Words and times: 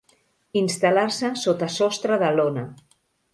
Instal·lar-se 0.61 1.29
sota 1.41 1.69
sostre 1.75 2.19
de 2.25 2.33
lona. 2.41 2.65